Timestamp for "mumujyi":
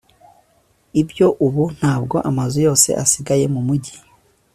3.53-3.95